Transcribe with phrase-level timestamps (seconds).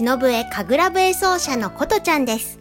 [0.00, 2.58] 忍笛神楽笛奏者のことちゃんです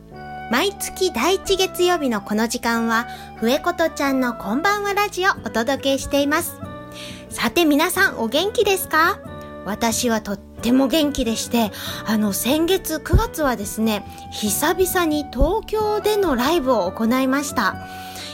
[0.51, 3.07] 毎月第1月曜日のこの時間は、
[3.37, 6.57] 笛ことちゃんのこんばんはラジオお届けしています。
[7.29, 9.21] さて皆さんお元気ですか？
[9.63, 11.71] 私はとっても元気でして、
[12.05, 17.75] あの先月9月はですね、久々に東京でのライブを行いました。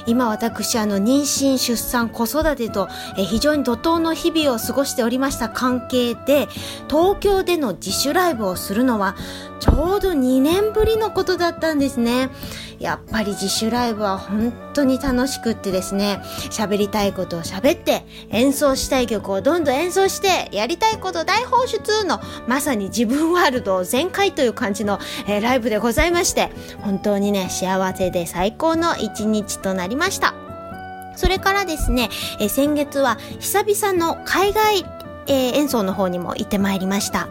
[0.08, 2.88] 今私あの妊娠出産子育てと
[3.18, 6.48] え非常に怒涛の日々を過ごしておりました関係で
[6.90, 9.16] 東京での自主ライブをするのは
[9.60, 12.30] ちょうど2年ぶりのことだったんですね。
[12.80, 16.20] やっぱり自主ライブは本当に楽しくってですね、
[16.52, 26.50] 喋りたいことを喋って、演奏したい曲をどんどん演奏して、やりたいこと大放出の、まさに自分ワールド全開という感じの、えー、ライブでございまして、
[26.82, 30.34] 本当にね、幸せで最高の一日となりました。
[31.16, 32.10] それからですね、
[32.40, 34.86] え先月は久々の海外
[35.28, 37.28] えー、演奏の方にも行ってまいりました。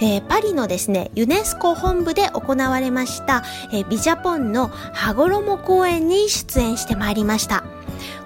[0.00, 7.64] えー、パリのですね、ユネスコ本部で行われました、えー、ビジャポンの羽衣公演に出演してまいりました。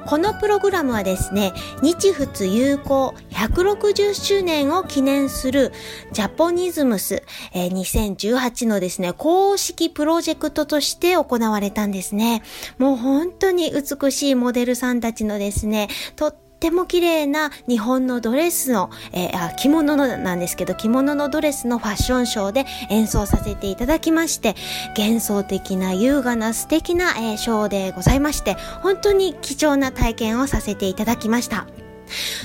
[0.07, 5.73] このプログラムはですね、日仏友好160周年を記念する
[6.13, 12.45] ジャポニズムス、え、2018のですね、公式プロジェクトとして行われたんですね。
[12.79, 24.55] もう本当に美しいモデルさんたちのですね、とっっても綺麗な日本のドレスの、えー、着物のなんですけど着物のドレスのファッションショーで演奏させていただきまして
[24.97, 31.67] 幻想的な優雅な素敵な、えー、ショーでございまして本当に貴重な体験をさせていただきました。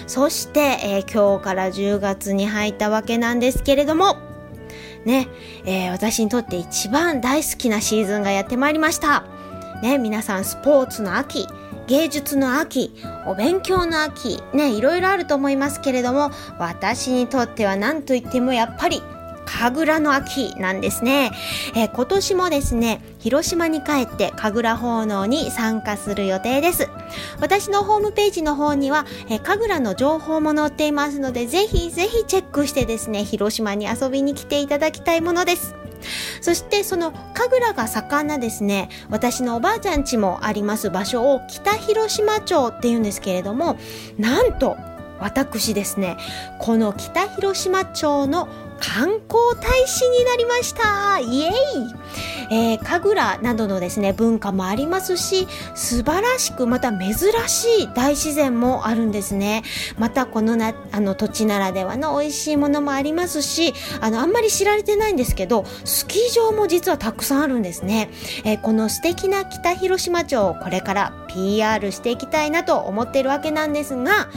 [0.08, 4.18] そして、えー、今日から10月に入ったわけなんですけれども
[5.06, 5.28] ね、
[5.66, 9.24] えー、私にとって一番大好きなシーズンがやってまいりました。
[9.82, 11.48] ね、皆さんスポーツの秋
[11.88, 12.94] 芸術の秋、
[13.28, 19.02] お勉強の秋、ね、いろいろあると思いますけれども、私にとっては何と言ってもやっぱり
[19.46, 21.32] 神楽の秋なんですね、
[21.76, 26.88] えー、今年もですね、広島に帰って神楽奉納に参加する予定です。
[27.40, 35.81] 私のホームページの方には、えー、神楽の情報も載っていますので、ぜひぜひチェックしてですね、広島に遊びに来ていただきたいものです。
[36.42, 43.78] そしてその神楽が盛んなですね、私のおばあちゃん家もあります場所を北広島町っていうんですけれども、
[44.18, 44.78] なんと
[45.20, 46.18] 私ですね、
[46.60, 48.48] この北広島町の
[48.82, 51.52] 観光大使になりましたイエイ
[52.54, 57.16] えー、神楽などのですね、文化もありますし、素晴らしく、また珍
[57.48, 59.64] しい大自然もあるんですね。
[59.98, 68.10] またこのな、あの土地ならではの美味しいものもありますし、あの、あんまり知られてないんですけど、スキー場も実はたくさんあるんですね。
[68.44, 74.28] えー、この素敵な北広島町をこれから PR していきたいなと思っているわけなんですが、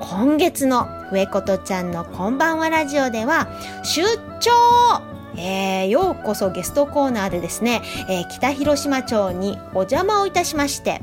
[0.00, 3.48] 今月の上ことちゃんのこんばんはラジオでは
[3.82, 4.04] 出
[4.40, 5.08] 張。
[5.36, 11.00] えー、ようこそゲストコーナーでですね、えー、北広島町にお邪魔をいたしまして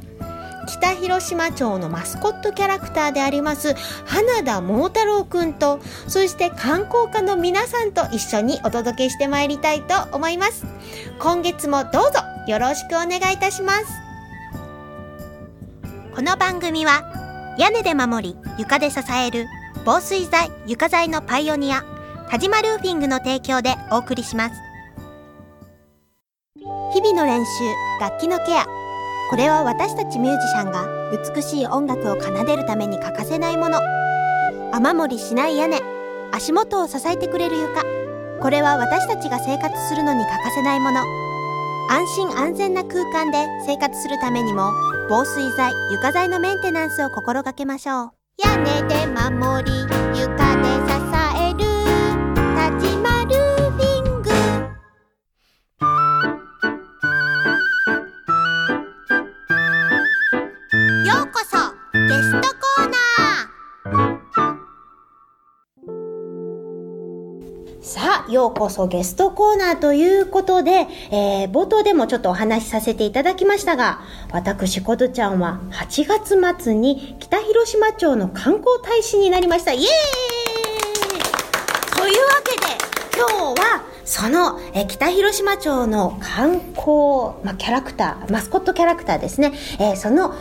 [0.68, 5.80] 北広島町のマスコットキャラクターであります花田桃太郎くんと
[6.10, 10.66] そして観光家の皆さんと一緒にお届けしてまいりたいと思います。
[11.20, 13.86] 今月もどうぞよろしくお願いいたします。
[16.14, 17.25] この番組は
[17.58, 19.48] 屋根で守り床で支える
[19.86, 21.84] 防水材床材のパイオニア
[22.30, 24.56] 田島ルーフィングの提供でお送りします。
[26.94, 27.52] 日々の練習
[28.02, 28.66] 楽器のケア。
[29.30, 30.88] これは私たちミュージシャンが
[31.34, 33.80] 美しい音楽を奏でるために欠かせないもの。
[34.74, 35.80] 雨漏りしない屋根。
[36.32, 37.84] 足元を支えてくれる床。
[38.42, 41.25] これは私たちが生活するのに欠かせないもの。
[41.88, 44.72] 安心安全な空間で生活するためにも
[45.08, 48.12] 防水剤床材のメンテナンスを心がけましょう。
[48.44, 50.28] 屋根で守り床
[50.58, 50.94] で支
[51.40, 51.60] える
[52.56, 54.30] 田島ルーフィング。
[61.08, 61.56] ようこそ
[61.94, 62.65] ゲスト
[67.86, 74.02] さあ、ようこそゲストコーナーということで、えー、冒頭でもちょっとお話しさせていただきましたが、
[74.32, 79.74] 私、ことちゃんは8月末に北広島町の観光大使になりました。
[79.74, 79.88] イエーイ
[81.96, 82.66] というわけで、
[83.16, 89.54] 今日は、その、え北広島町の観光、まあ、キャラクター、マスコットキャラクターですね。
[89.78, 90.34] えー、その、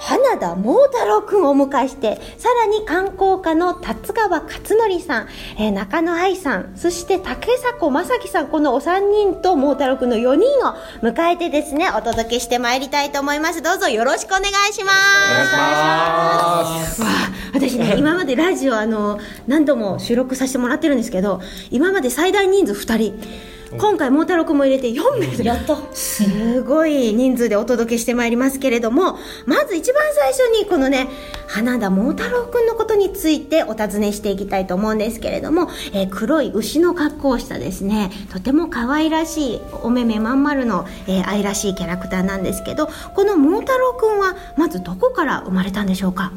[0.00, 13.60] 花田桃太郎くんをお迎えして、さらに観光家の達川勝則さん、えー中野愛さん、そして竹迫正樹さん、このお三人と桃太郎くんの4人を迎えてですね、お届けしてまいりたいと思います。
[13.60, 14.96] どうぞよろしくお願いします。
[15.32, 23.50] お願いしますわあ私ね、 今までラジオあの、何度も収録させてもらってるんですけど、今まで最大人数2人。
[23.78, 31.08] 今回、桃太郎くんも入れて4名でやったすごい人数でお届けしてまいりますけれども、まず一番最初にこのね、
[31.46, 46.32] 花田桃太郎くんのことについてお尋ねしていきたいと思うんですけれども、えー黒い牛の格好をしたですね、とても可愛らしい、お目目まん丸の、えー愛らしいキャラクターなんですけど、この桃太郎くんはまずどこから生まれたんでしょうか？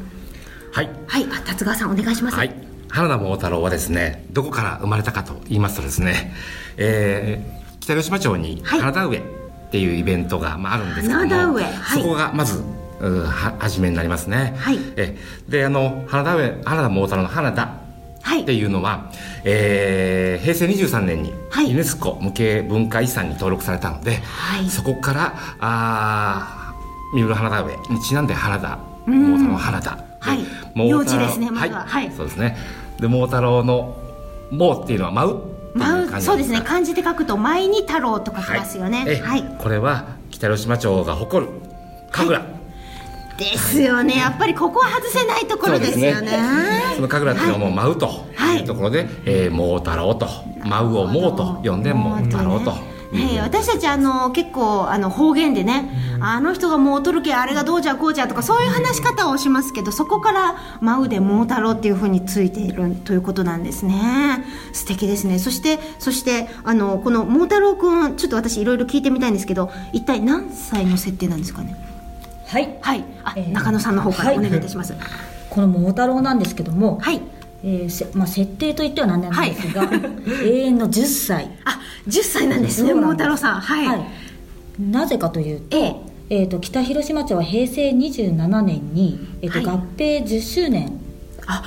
[0.72, 0.90] はい。
[1.08, 2.36] はい、あ達川さんお願いします。
[2.36, 2.54] はい。
[2.88, 6.32] 花田桃太郎はですね、どこから生まれたかと言いますとですね、
[6.76, 8.80] えー、北広島町にはい。
[8.80, 12.02] 花田植えっていうイベントが、まあ、あるんですけども、はい。
[12.02, 12.62] そこがまず、
[13.00, 14.54] うは初めになりますね。
[14.58, 14.78] はい。
[14.96, 15.16] え
[15.48, 17.84] で、あの、花田植え、花田桃太郎の花田
[18.22, 18.42] はい。
[18.42, 19.10] っていうのは、
[19.44, 21.70] えー平成23年にはい。
[21.70, 24.68] ユネスコ無形文化遺産に登録されたので、はい。
[24.68, 30.38] そこからあー三浦花田植えにちなんで花田桃太郎の花田、はい。
[30.74, 32.10] 桃太郎幼稚ですねまずははい。
[32.16, 32.56] そうですね。
[33.00, 33.96] で桃太郎の
[34.50, 35.40] 「桃」っていうのは舞う
[36.20, 36.64] そうですねか。
[36.64, 39.04] 漢字で書くと前に太郎と書きますよね。
[39.08, 39.44] えはい。
[39.58, 41.52] これは北広島町が誇る
[42.10, 42.44] 神楽、
[43.36, 44.16] ですよね。
[44.16, 46.30] やっぱりここは外せないところですよね。
[46.94, 48.06] その神楽っていうのはもう舞うと。
[48.36, 48.60] はい。
[48.60, 50.28] いうところで「えー桃太郎」と
[50.64, 52.72] 「舞う」を「桃」と呼んで「桃太郎」と
[53.16, 55.88] ええ私たちあの結構あの方言でね、
[56.20, 64.44] あの人がもう劣るけあれがどうじゃこうじゃとかそういう話し方をしますけどそこから「舞う」で「桃太郎」っていうふうについているということなんですね。
[64.72, 65.38] 素敵ですね。
[65.38, 71.76] そしてそしてあのこの桃太郎くんちょっと私いろいろ聞いてみたいんですけど一体何歳の設定なんですかね？
[72.46, 72.78] はい。
[72.80, 73.04] はい。
[73.24, 73.52] あ、えー。
[73.52, 74.94] 中野さんの方からお願いいたします。
[75.50, 77.20] この桃太郎なんですけども、はい
[77.66, 79.90] えーせまあ、設定といっては何なんですが、
[80.44, 81.50] 永遠の10歳。
[81.64, 83.60] あ10歳なんですね桃太郎さん。
[83.60, 84.02] はい、はい。
[84.78, 85.96] なぜかというと,、ええ。
[86.30, 89.78] えーと北広島町は平成27年に、えーとはい。
[89.78, 90.92] 合併10周年
[91.46, 91.62] あ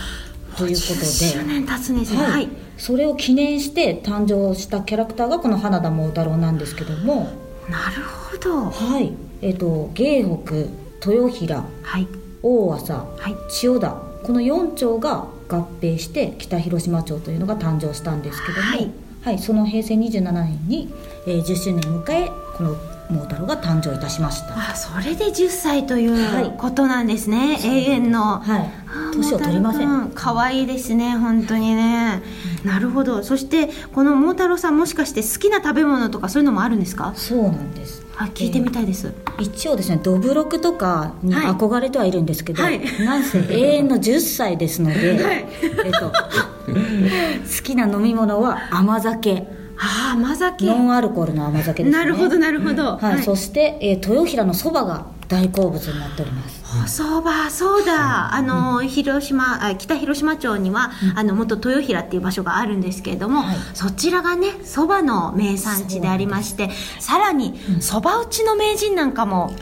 [0.56, 1.00] ということで。
[1.02, 2.32] 10周年経つんですねはい。
[2.32, 2.50] はい。
[2.78, 7.30] それを記念して誕生したキャラクターがこの花田桃太郎なんですけども、
[7.72, 8.70] なるほど。
[8.70, 9.14] はい。
[9.42, 12.08] えー、と芸北豊平はい。
[12.44, 13.36] 大浅はい。
[13.50, 18.92] 千代田この4町が合併して北広島町というのが誕生したんですけども、はい。
[19.22, 20.94] はいその平成27年に、
[21.26, 22.76] えー10周年を迎えこの
[23.10, 24.54] 桃太郎が誕生いたしました。
[24.72, 26.44] あそれで10歳といはい。
[26.46, 28.40] うことなんですね、永遠の。
[28.40, 28.70] はい。
[29.16, 30.12] 年を取りません。
[30.16, 32.22] 可愛いですね本当にね、
[32.64, 33.24] なるほど。
[33.24, 37.14] そしてこの桃太郎さんもしかして好きな食べ物とかそういうのもあるんですか？
[37.16, 41.46] そうなんですあ聞いてみたいです、一応ですねどぶろくとかにはい。
[41.54, 42.82] 憧れてはいるんですけど、はい。
[43.04, 45.46] なんせ永遠の10歳ですので、はい。
[45.86, 46.12] えっと、
[46.68, 49.44] 好きな飲み物は甘酒。
[49.80, 50.66] ああ甘酒。
[50.66, 52.04] ノンアルコールの甘酒ですね。
[52.04, 53.24] なるほどなるほど、はい。
[53.24, 63.58] そして、えー豊平のそばが大好物になっておりますおそばそうだ、あの広島あ北広島町には、あの元豊平っていう場所があるんですけれども、はい。
[63.74, 66.70] そちらがねそばの名産地でありまして
[67.00, 69.56] さらにそば打ちの名人なんかも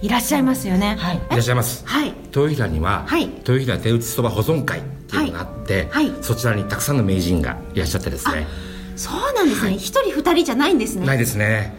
[0.00, 0.96] いらっしゃいますよね。
[0.98, 1.16] はい。
[1.16, 1.84] いらっしゃいます。
[1.86, 2.14] はい。
[2.34, 3.24] 豊平には、はい。
[3.24, 6.10] 豊平手打ちそば保存会っていうのがあって、はい。
[6.10, 6.22] はい。
[6.22, 8.46] そちらにたくさんの名人がいらっしゃってですね。
[8.94, 9.74] そうなんですね。
[9.74, 11.06] 一、人二人じゃないんですね。
[11.06, 11.72] ないですね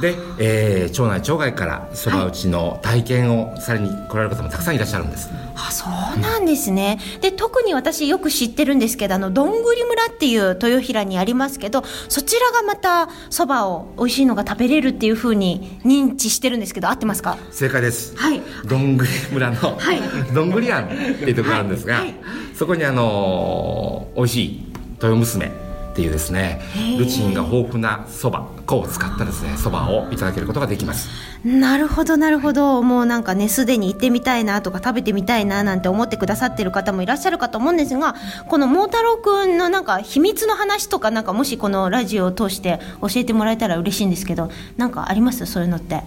[0.00, 6.98] で、えー町内町外からそば打ちの体験をされに来られる方もたくさんいらっしゃるんです、あそうなんですね。
[7.20, 17.36] で特に私よく知ってるんですけどあのどんぐり村っていう豊平にありますけどそちらがまたそばを美味しいのが食べれるっていうふうに認知してるんですけど合ってますか？
[17.50, 18.16] 正解です。
[18.16, 18.40] はい。
[18.66, 20.00] どんぐり村の、はい。
[20.32, 22.04] どんぐり庵っていうところがあるんですが、はい。
[22.04, 22.14] はい。
[22.54, 25.67] そこにあのー美味しい豊娘
[25.98, 26.60] っていうですね
[26.96, 31.08] ルチンが豊富なそば粉を使ったですねそばをいただけることができます。
[31.44, 32.80] なるほどなるほど。
[32.82, 38.14] もうなんかねすでに行ってみたいなとか食べてみたいななんて思ってくださってる方もいらっしゃるかと思うんですが
[38.48, 45.46] この桃太郎くんのなんか秘密の話とかなんかもしこのラジオを通して教えてもらえたら嬉しいんですけどなんかあります？
[45.46, 46.02] そういうのって。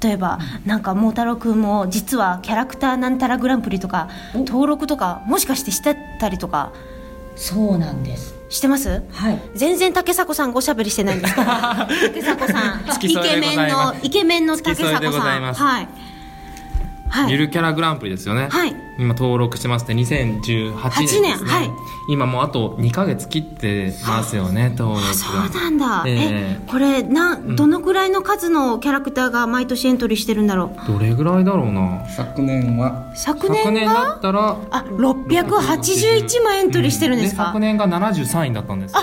[0.00, 6.72] 例えばなんか桃太郎くんも実はキャラクターなんたらグランプリとか登録とかもしかしてしてたりとか。
[7.34, 9.02] そうなんですしてます？
[9.12, 9.40] はい。
[9.54, 15.52] 全然竹迫さんごしゃべりしてないんですか 竹迫さんイケメンのイケメンの竹迫さん。
[15.54, 15.88] はい。
[17.08, 17.32] はい。
[17.32, 18.48] ゆるキャラグランプリですよね。
[18.50, 21.28] はい今登録してまして2018年ですね。
[21.28, 21.70] 8年はい。
[22.08, 25.14] 今もうあと2ヶ月切ってますよね登録が。
[25.14, 26.60] そうなんだ、ええ。
[26.66, 30.92] これなどのくらいの数のキャラクターが毎年エントリーしてるんだろう？
[30.92, 32.06] どれぐらいだろうな。
[32.08, 33.12] 昨年は。
[33.14, 38.94] 昨昨年年だがったらあ681万エントリーしてるんですか、昨年が73位だったんです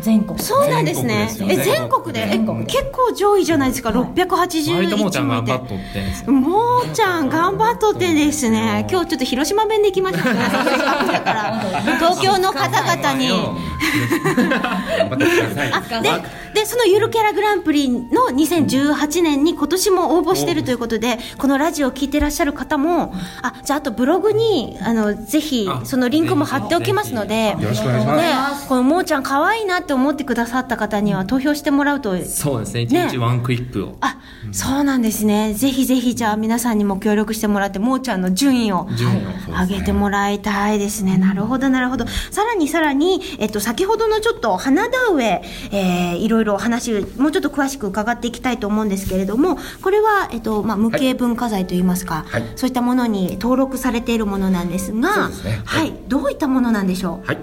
[0.00, 0.38] 全国。
[0.38, 1.28] そうなんですね。
[1.48, 2.26] え全国で？
[2.66, 6.32] 結構上位じゃないですか、681割ともーちゃん頑張っとってんですよ。
[6.32, 8.86] もーちゃん頑張っとってですね。
[8.90, 11.60] 今日ちょっと広島弁でいきましょうかくだから
[11.96, 13.30] 東京の方々に。
[13.30, 13.56] 頑
[15.08, 16.02] 張ってください。
[16.02, 16.10] で
[16.54, 28.62] でそのゆるキャラグランプリの2018年に今年も応募してるということでこのラジオを聞いてらっしゃる方もあじゃああとブログにあのぜひあそのリンクも貼っておきますのでよろしくお願いします。
[28.62, 32.86] ねこのもーちゃん可愛いなって思ってくださった方には投票してもらうとそうですね。
[32.86, 33.06] ね。
[33.06, 33.96] 1日ワンクイップを。
[34.00, 34.18] あ
[34.52, 35.54] そうなんですね。
[35.54, 39.20] ぜひぜひじゃあ皆さんにも協力してもらってもーちゃんの順位を順位を
[39.52, 41.18] 上げてもらいたいですね。
[41.18, 42.06] なるほど、なるほど。
[42.30, 52.44] さらにさらに、えっと、先ほどのちょっと花田植え、えー、いろいろ話、もうちょっと詳しく伺っていきたいと思うんですけれども、これは、えっと、まあ、無形文化財といいますか、はい。
[52.56, 55.62] そういったものに登録されているものなんですが、そうですね。
[55.64, 57.26] はい、どういったものなんでしょう？
[57.26, 57.38] はい。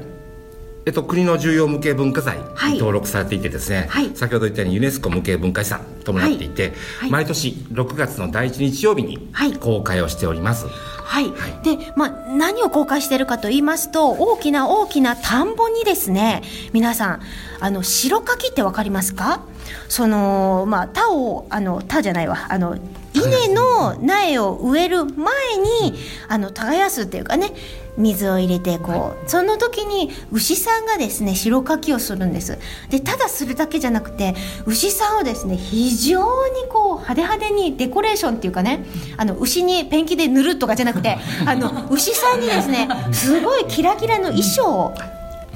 [0.89, 2.73] えっと、国の重要無形文化財にはい。
[2.73, 4.09] 登録されていてですね、はい。
[4.15, 7.11] 先ほど言ったようにユネスコ無形文化遺産ともなっていて、はい。
[7.11, 9.53] 毎年6月の第1日曜日にはい。
[9.53, 11.31] 公開をしております、はい、
[11.63, 16.41] で、まあ、何を公開しているかと言いますと大きな大きな田んぼにですね
[16.73, 17.21] 皆さん
[17.59, 19.41] あの白柿ってわかりますか？
[19.89, 22.47] そのまあ田をあの田じゃないわ。
[22.49, 22.77] あの
[23.13, 25.95] 稲の苗を植える前に
[26.27, 27.51] あの耕すっていうかね
[27.99, 32.57] 水を入れてこう、その時に牛さんがですね白柿をするんです。
[32.89, 34.33] でただするだけじゃなくて
[34.65, 38.85] 牛さんをですね非常にこう派手派手にデコレーションっていうかね
[39.17, 44.93] あの牛にペンキで塗るとかじゃなくてあの牛さんにですねすごいキラキラの衣装を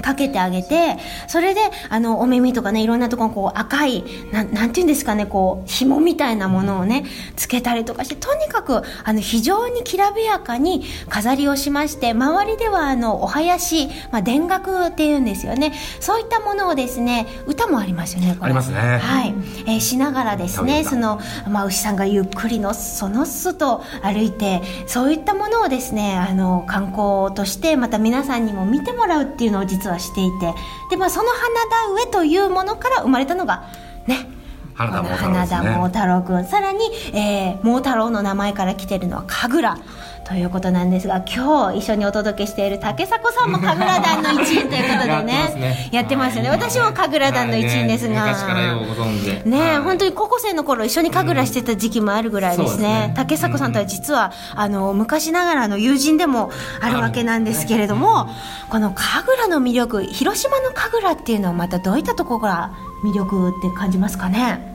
[0.04, 7.06] かけてあげてそれであのお耳とかねいろんなところにこう赤いなんなんていうんですかねこう紐みたいなものをね
[7.36, 15.72] つけたりとかしてとにかくあの非常にきらびやかに飾りをしまして周りではあのお囃子、まあ、田楽っていうんですよね。
[16.00, 18.98] そういったものをですね歌もありますよねありますね。
[18.98, 19.34] はい、
[19.66, 30.54] えーしながらですね歌その、まあ、牛さんがゆっくりのっそのっそと歩いてそういったものをですねあの観光としてまた皆さんにも見てもらうっていうのを実はしていて
[30.90, 33.64] で、まあ、その花田植えというものから生まれたのが
[34.06, 34.28] ね
[34.74, 35.02] 花
[35.46, 36.48] 田桃太郎ですね。
[36.48, 36.80] さらに、
[37.12, 39.80] えー、桃太郎の名前から来てるのは神楽
[40.24, 46.50] ということなんですが今日一緒にお届けしている竹迫さんも神楽団の一員ということでねやってますよね。
[46.50, 48.32] 私も神楽団の一員ですが、はい。
[48.32, 49.78] ね昔からようご存ねえ、はい。
[49.80, 52.78] 本当に高校生の頃一緒に神楽してた時期もあるぐらいですね,、うん。
[52.78, 53.12] すね。
[53.16, 56.50] 竹迫さんとは実は、あの昔ながらの友人でも
[56.80, 58.28] あるわけなんですけれども、
[58.70, 64.73] この神楽の魅力広島の神楽っていうのはまたどういったところが魅力って感じますかね？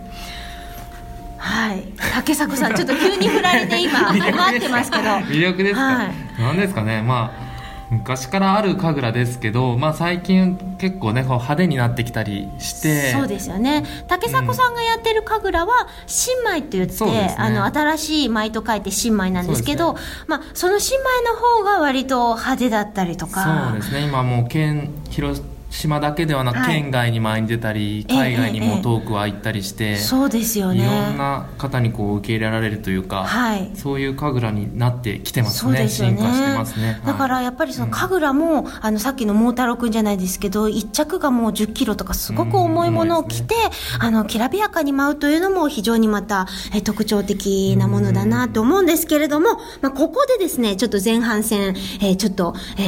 [1.39, 1.83] はい。
[2.13, 5.03] 竹迫さんちょっと急に振られて今 待ってますけど。
[5.03, 6.41] 魅力ですか、はい。
[6.41, 7.01] なんですかね？
[7.01, 7.49] まあ
[7.89, 13.13] 昔からある神楽ですけど、まあ、最近結構ね派手になってきたりして。
[13.13, 13.83] そうですよね。
[14.07, 17.35] 竹迫さんがやってる神楽は新米って言って、そうですね。
[17.39, 19.95] あの新しい米と書いて新米なんですけどそう
[20.27, 23.69] まあ、その新米の方が割と派手だったりとか。
[23.71, 24.01] そうですね。
[24.01, 26.81] 今もう県広島だけではなく、はい。
[26.81, 30.81] 県外に前に出たりええ海外にええも遠くは行ったりして、そうですよね。
[30.81, 33.71] いろんな方にこう受け入れられるというか、はい。
[33.75, 35.89] そういう神楽になってきてますねね。
[35.89, 37.01] 進化してますね。
[37.05, 43.55] だからやっぱりその神楽も、あのさっきの桃太郎くんじゃないですけど一着がもう1 0キロとかすごく重いものを着て、
[43.99, 52.81] あのきらびやかに舞うというのも非常にまたえ特徴的なものだなと思うんですけれども、まあ、ここでですねちょっと前半戦、えーちょっと、え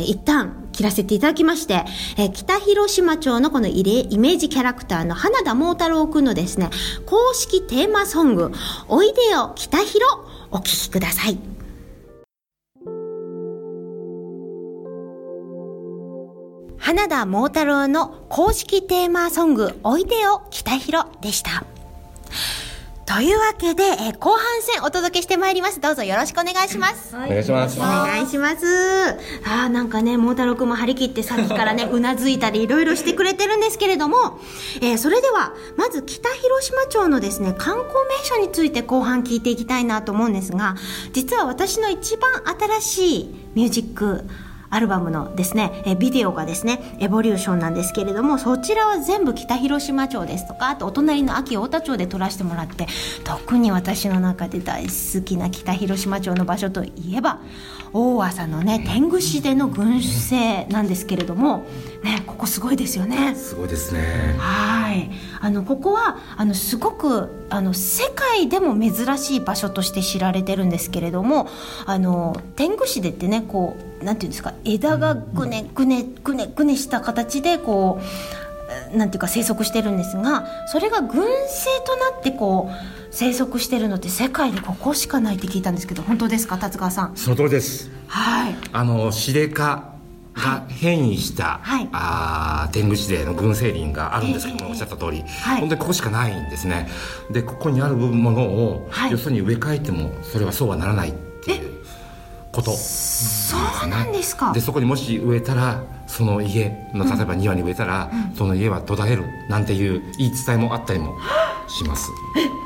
[0.00, 1.84] ー一旦切らせていただきまして、
[2.16, 6.70] えー北広島町のこのイレイメージキャラクターの花田桃太郎くんのですね
[7.04, 8.52] 公式テーマソング
[8.86, 10.02] 「おいでよ北広」
[10.52, 11.38] お聴きください。
[16.78, 21.64] 花田桃太郎の公式テーマソング、おいでよ北広でした。
[23.08, 25.80] というわけで、えー後半戦お届けしてまいります。
[25.80, 27.16] どうぞよろしくお願いします。
[27.16, 28.66] はお願いしますお願いします。
[29.46, 34.38] あーなんかね、桃太郎くんも張り切ってさっきからね、 うなずいたりいろいろしてくれてるんですけれども、
[34.82, 40.76] えーそれでは、まず北広島町のですね、観光名所について後半聞いていきたいなと思うんですが、
[41.14, 42.30] 実は私の一番
[42.80, 44.24] 新しいミュージック
[44.70, 52.86] アルバムのですね、えビデオがですね、エボリューションなんですけれども、そちらは全部北広島町ですとか、あとお隣の秋太田町で撮らせてもらって、
[53.24, 57.40] 特に私の中で大好きな北広島町の場所といえば、
[57.92, 61.66] 大朝のね、天狗市での群生なんですけれども、
[62.02, 63.34] ね、ここすごいですよね。
[63.34, 64.36] すごいですね。
[64.38, 71.48] はい、あのここはあのすごくあの世界でも珍しい場所として知られてるんですけれども
[71.86, 78.00] あの天狗市でってねこうなんていうんですか枝がぐねぐねぐねぐねした形でこ
[78.92, 87.16] うなんていうか生息してるんですがそれが群生となってこう生息してるのって世界でここしかないって聞いたんですけど本当ですか達川さん？
[87.16, 87.90] その通りです。
[88.06, 88.54] はい。
[88.72, 89.94] あのシレ科
[90.34, 91.88] が変異した、はい。
[91.92, 95.60] あー天狗市での群生林があるんですけども、ええおっしゃった通り、はい。
[95.60, 96.88] 本当にここしかないんですね。
[97.30, 99.10] でここにあるものを、はい。
[99.10, 101.12] よそに植え替えてもそれはそうはならないっ
[101.42, 101.77] ていう
[102.58, 102.72] こと。
[102.72, 104.52] そうなんですか。
[104.52, 111.16] でそこにもし植えたらその家の例えば庭に植えたら、その家は途絶えるなんていう言い伝えもあったりも
[111.68, 112.10] します。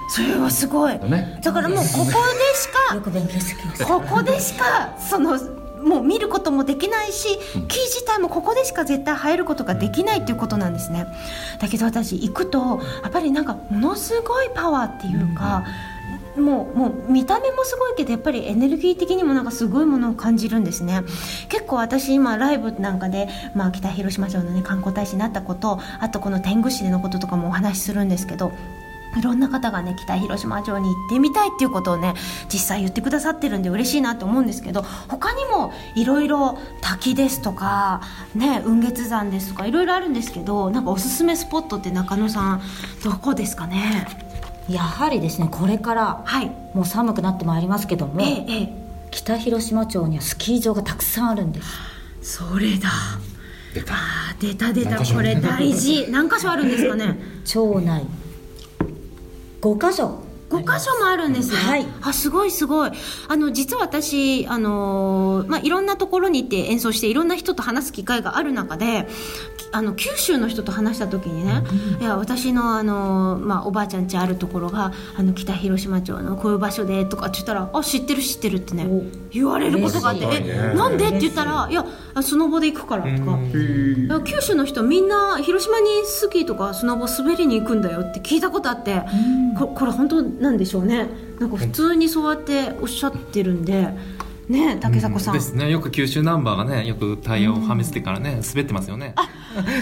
[0.08, 0.98] それはすごい。
[0.98, 1.40] ね。
[1.42, 5.38] だからもうここでしかよく勉強してきましたここでしかその
[5.82, 11.06] もう見ることもできないし木自体もここでしか絶対生えることができないっていうことなんですね。
[11.60, 15.64] だけど私行くとやっぱりなんかものすごいパワーっていうか、
[16.36, 21.02] もうもう見た目もすごいけどやっぱりエネルギー的にもなんかすごいものを感じるんですね。
[21.48, 28.52] 結構私今ライブなんかで、まあ、北広島町の、ね、観光大使になったことあとこの天狗市でのこととかもお話しするんですけど
[29.14, 32.14] いろんな方がね北広島町に行ってみたいっていうことをね
[32.50, 38.00] 実際言ってくださってるんで嬉しいなと思うんですけど他にもいろいろ滝ですとか
[38.34, 42.62] ね雲月山ですとかいろいろあるんですけどなんかおすすめスポットって中野さん
[43.04, 44.31] どこですかね？
[44.68, 46.46] やはりですねこれからはい。
[46.74, 48.68] もう寒くなってまいりますけども、ええええ。
[49.10, 51.68] 北広島町にはスキー場がたくさんあるんです。
[52.22, 52.88] それだ。
[53.74, 53.94] 出た。
[53.94, 54.98] あー出た出た。
[55.04, 56.06] これ大事。
[56.10, 57.18] 何箇所あるんですかね？
[57.44, 58.04] 町内。
[59.60, 60.21] 5箇所
[60.52, 61.56] 5箇所もあるんですね。
[61.56, 61.86] はい。
[62.02, 62.90] あ、すごいすごい。
[63.28, 69.08] あの、実は私、あのーまあ、いろんなところに行って演奏して、いろんな人と話す機会がある中で、
[69.74, 71.62] あの、九州の人と話した時にね、
[72.00, 81.08] いや、私の、あのーまあ、おばあちゃん家あるところが、あの、北広島町のこういう場所で、とかって言ったら、あ、知ってる知ってるってねお、言われることがあって、え、なんで？
[81.08, 83.38] って言ったら、いや、あスノボで行くから、とか。
[83.38, 89.02] いや九州の人みんな広島にスキーとかスノボ滑りに行くんだよって聞いたことあって、
[89.58, 91.08] ここれ本当なんでしょうね。
[91.38, 93.88] なんか普通にそうやっておっしゃってるんで
[94.48, 95.70] ね竹迫さん、ですね。
[95.70, 99.14] よく九州ナンバーがねよくタイヤをはめ捨てからね滑ってますよね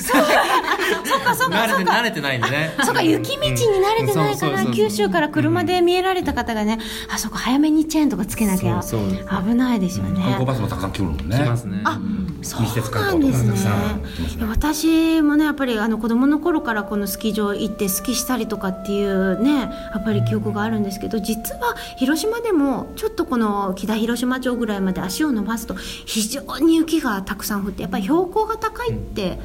[0.00, 1.85] そうかそうか慣れそうか。
[1.85, 2.74] て慣れてないんでね。
[2.85, 4.37] そうか雪道に慣れてないからうん。
[4.37, 6.78] そうそうそう九州から車で見えられた方がね。
[7.12, 8.83] あそこ早めにチェーンとかつけなきゃ。
[8.83, 11.37] そうそう危ないですよ観ね光バスもたくさん来るもんね。
[11.37, 11.80] 来ますね。
[11.85, 11.98] あ
[12.42, 14.46] そうなんですね。
[14.48, 19.66] 私もねやっぱりあの子供の頃からこのスキー場行ってスキーしたりとかっていうねや
[19.98, 29.38] っぱり記憶があるんですけど実は広島でもちょっとこの北広島町ぐらいまで足を伸ばすと非常に雪がたくさん降ってやっぱり標高が高いって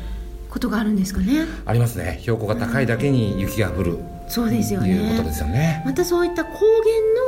[0.55, 1.45] ことがあるんですかね。
[1.65, 2.19] ありますね。
[2.21, 4.14] 標高が高いだけに雪が降る。
[4.27, 5.83] そうですよということねですよね。
[5.85, 6.51] またそういった高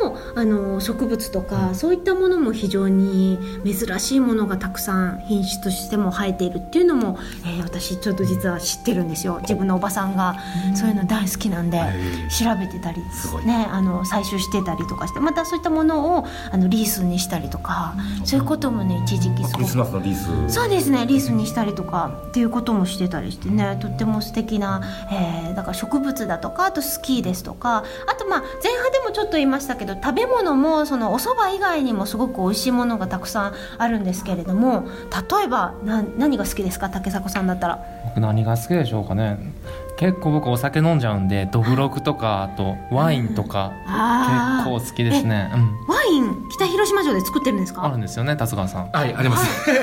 [0.01, 9.39] 原のあの植物とか、そういったものも非常に珍しいものがたくさん品種としても生えているっていうのも、えー私ちょっと実は知ってるんですよ。
[9.41, 10.37] 自分のおばさんが
[10.75, 13.01] そういうの大好きなんで、へ調べてたり
[13.45, 19.65] ね、あの採集してたりとかしてまたそういったものをあのリースにしたりとか、そういうこともね一時期すごく
[20.49, 24.81] そうですねリースにしたりとかっていうこともしてたりしてねとっても素敵な、
[25.11, 36.89] えーだから植物だとかあとスキーですとかあとまあ前半でもちょっと言いましたけど食べ物もそのお蕎麦以外にもすごく美味しいものがたくさんあるんですけれども例えばな何が好きですか？
[36.89, 37.85] 竹迫さんだったら。
[38.05, 39.37] 僕何が好きでしょうかね。
[39.97, 43.73] 結構僕お酒飲んじゃうんでどぶろくとかあとワインとか
[44.61, 45.51] 結構好きですね。
[45.53, 45.87] うん。
[45.87, 46.47] ワイン？
[46.51, 47.83] 北広島城で作ってるんですか？
[47.83, 48.91] あるんですよね達川さん。
[48.91, 49.71] はいあります。
[49.71, 49.73] い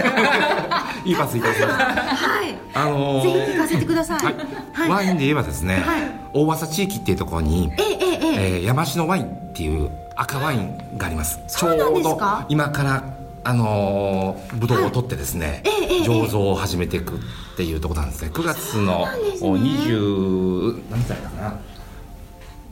[1.05, 2.55] いパスいただきましたはい。
[2.75, 4.25] あのーぜひ聞かせてください。
[4.25, 4.35] はい。
[4.73, 4.91] はい。
[4.91, 6.11] ワインで言えばですね、はい。
[6.33, 7.95] 大浅地域っていうところに、ええええ。
[7.97, 11.41] えええー山篠ワインっていう赤ワインがあります。
[11.49, 13.05] ちょうど今から
[13.47, 16.01] あのー、ブドウを取ってですね、ええええ。
[16.03, 17.19] 醸造を始めていくっ
[17.57, 18.31] ていうところなんですね。
[18.33, 19.51] 9月のそうなんですね。
[19.51, 21.59] 20何歳かな？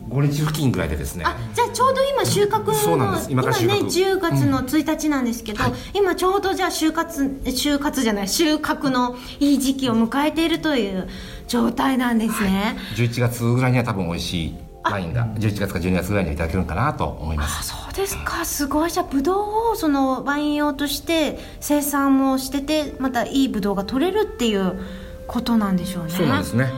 [0.08, 1.24] 5日付近ぐらいでですね。
[1.26, 3.30] あじゃあちょうど今収穫のそうなんです。
[3.30, 3.68] 今から収穫。
[3.68, 5.72] ね10月の1日なんですけど、はい。
[5.94, 11.08] 今ちょうどじゃあ収穫収穫じゃない収穫のいい時期を迎えているという
[11.48, 17.68] 状態なんですね、11月ぐらいには多分美味しいワインが11月か12月ぐらいにいただけるかなと思います。
[17.68, 18.44] そうですか。
[18.44, 18.90] すごい。
[18.90, 24.80] じゃあブドウをそのワイン用として生産もしててまたいいブドウが取れるっていう
[25.26, 26.10] ことなんでしょうね。
[26.10, 26.70] そうなんですね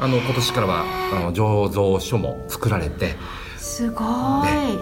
[0.00, 3.14] あの今年からはあの醸造所も作られて。
[3.58, 4.06] すごい、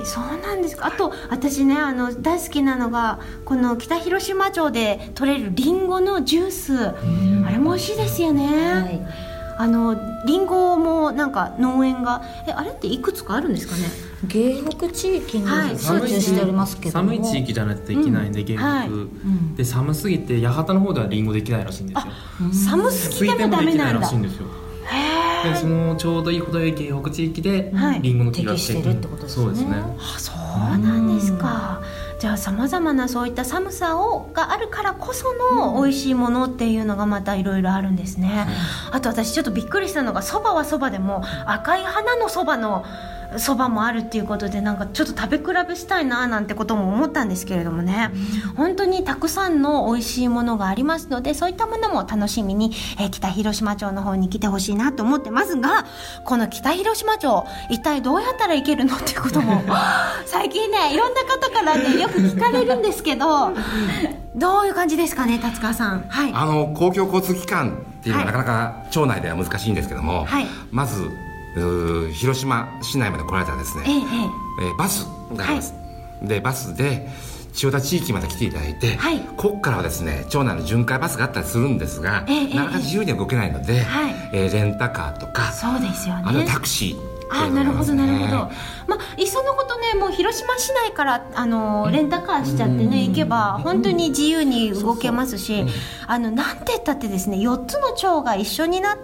[0.07, 0.87] そうなんですか。
[0.87, 6.89] あと私ねあの大好きなのがこの北広島町で取れるりんごのジュース。
[6.89, 6.95] あ
[7.51, 9.01] れも美味しいですよね、はい。
[9.59, 13.83] あのりんごもなんか農園がえあれっていくつかあるんですかね。
[14.25, 15.79] 芸北地域にはい。
[15.79, 18.89] 集中しておりますけども、寒い地域じゃないとできないんで、原はい。
[18.89, 19.55] 木、ん。
[19.57, 22.13] で寒すぎて八幡の方ではリンゴできないらしいんですよ。
[22.53, 24.01] 寒すぎてもダメなんだ。
[24.01, 24.47] らしいんですよ
[25.45, 28.03] でそのちょうどいい程よい芸北地域ではい。
[28.03, 29.45] リンゴの木が適してるってことですね。
[29.45, 29.77] そうですね。
[29.99, 31.83] あそうなんですか。
[32.19, 38.49] じゃあさまざまなそういった寒さをがあるからこその美味しいものっていうのがまたいろいろあるんですね、
[38.91, 42.85] あと私ちょっとびっくりしたのがそばはそばでも赤い花のそばの
[43.37, 48.11] そばもあるっていうことでなんかちょっと食べ比べしたいななんてことも思ったんですけれどもね、
[48.57, 55.87] 本当にたくさんの美味しいものがありますのでそういったものも楽しみに、えー北広島町の方に来てほしいなと思ってますが
[56.25, 59.63] この北広島町一体どうやったら行けるのっていうことも
[60.27, 63.53] 最近ねいろんな方からねよく聞かれるんですけど
[64.37, 66.03] どういう感じですかね達川さん。
[66.09, 66.33] はい。
[66.33, 70.47] あの公共交通機関っていうのははないかなか町内では難しいんですけども、はい。
[70.71, 71.11] まず
[72.13, 73.91] 広島市内まで来られたらですね、え
[74.67, 75.75] えバスがあります、
[76.23, 77.09] でバスで
[77.53, 79.21] 千代田地域まで来ていただいて、はい。
[79.37, 82.55] ここからはですね町内の巡回バスがあったりするんですが、ええええ。
[82.55, 84.15] なかなか自由には動けないので、はい。
[84.33, 86.23] えーレンタカーとえかそうですよね。
[86.25, 88.45] あタクシーあなるほどなるほど。
[88.47, 88.57] ね
[88.89, 95.67] まあいっそのことねもう広島市内からあのレンタカーしちゃってね行けば本当に自由に動けますし
[96.07, 99.03] あのなんて言ったってですね4つの町が一緒になって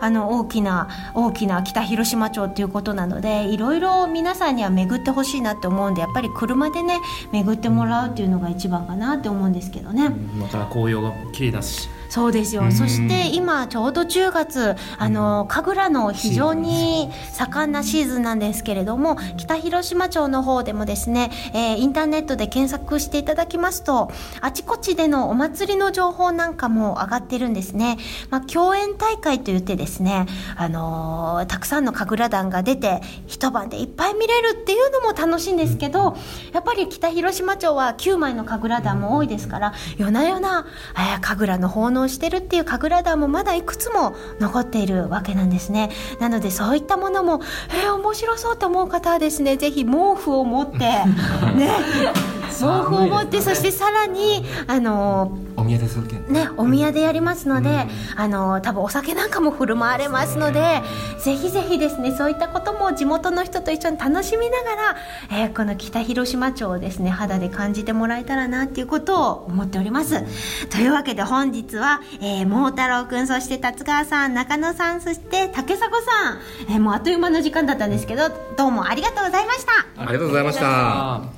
[0.00, 6.98] あの大きな大きな北広島町っていうことなのでいろいろ皆さんには巡ってほしいなって思うんでやっぱり車でね
[7.32, 10.06] 巡ってもらうっていうのが一番かなって思うんですけどね。
[10.34, 12.72] 今から紅葉が綺麗だしそうですよ、うん。
[12.72, 27.98] そして今ちょうど10月あの神楽の非常に盛んなシーズンなんですけれども北広島町の方でもですね、えーインターネットで検索していただきますとあちこちでのお祭りの情報なんかも上がってるんですね、
[28.30, 36.16] まあ、共演大会といってですね、あのーたくさんの神楽団が出て一晩でいっぱい見れるっていうのも楽しいんですけど
[36.52, 45.90] やっぱり北広島町は9枚の神楽団も多いですから夜な夜な、えー神楽の奉納してるっていう神楽団もまだいくつも残っているわけなんですね。
[46.20, 51.04] なのでそういったものもえー、面白そうと思う方はですねぜひ毛布を持ってね
[52.60, 56.16] 毛布を持ってそしてさらにあのーお宮でするけ。
[56.16, 60.82] んね、お宮でやりますので、あの多分お酒なんかも振る舞われますので
[61.18, 64.96] ぜひぜひですねそういったことも地元の人と一緒に楽しみながら、
[65.32, 70.22] えーこの北広島町をですね肌で感じてもらえたらなっていうことを思っております。
[70.68, 76.38] というわけで本日は、えー、桃太郎くんそして達川さん中野さんそして竹迫さん、
[76.72, 79.72] えーもうあっという間の時間だったんですけどどうもありがとうございました。
[79.96, 80.64] ありがとうございました。
[80.64, 81.37] あ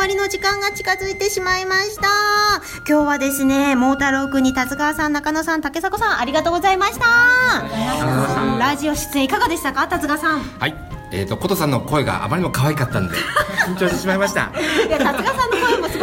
[0.00, 2.08] わりの時間が近づいてしまいました。
[2.88, 7.04] 今日はですね、桃太郎くんに達川さん、中野さん、竹迫さん、ありがとうございました。
[8.58, 10.40] ラジオ出演いかがでしたか、達川さん。
[10.40, 10.74] はい
[11.12, 13.16] えー、と琴さんの声があまりにも可愛かったんで
[13.66, 14.52] 緊張してしまいました
[14.86, 15.56] いや、達川さんの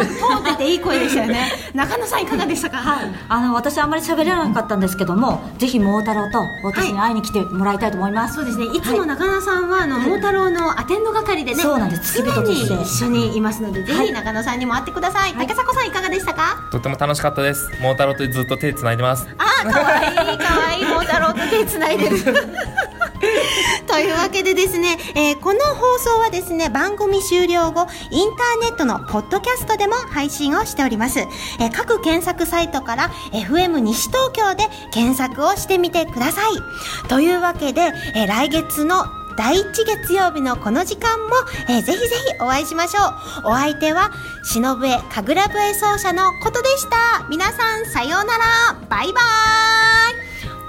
[0.04, 1.50] 通ってていい声でしたよね。
[1.74, 2.78] 中野さんいかがでしたか？
[2.78, 3.10] はい。
[3.28, 8.66] あの私あんまり喋れなかったんですけどもぜひ桃太郎と私に会いに来てもらいたいと思います、そうですね。
[8.66, 11.62] いつも中野さんは、あの、桃太郎のアテンド係でね。
[11.62, 15.34] そうなんです常に一緒にいますので、ぜはいひ中野さんにも会ってください。
[15.34, 16.56] 竹迫さんいかがでしたか？
[16.70, 19.96] とっても楽しかったです桃太郎とずっと手つないでますあー、かわ
[20.30, 22.16] いい、かわいい、桃太郎と手つないでる。
[23.86, 31.20] というわけでですね、えーこの放送はですね、番組終了後、インターネットのポッドキャストでも配信をしております。
[31.20, 37.08] えー各検索サイトから FM 西東京で検索をしてみてください。
[37.08, 41.26] というわけで、えー来月の第1月曜日のこの時間も、
[41.68, 43.04] えーぜひぜひお会いしましょ
[43.44, 43.52] う。
[43.52, 44.10] お相手は、
[44.44, 47.24] 忍笛神楽笛奏者のことでした。
[47.28, 48.44] 皆さん、さようなら。
[48.88, 49.87] バイバーイ。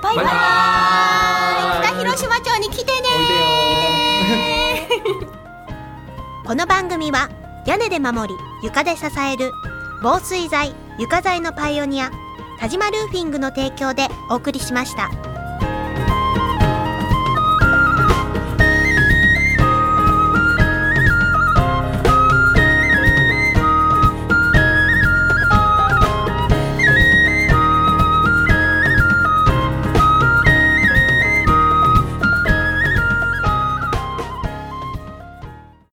[0.01, 0.25] バイバー
[1.95, 1.99] イ。
[1.99, 3.07] 広島町に来てね
[6.45, 7.29] この番組は
[7.65, 9.51] 屋根で守り床で支える
[10.01, 12.09] 防水材床材のパイオニア
[12.59, 15.28] 田島ルーフィングの提供でお送りしました。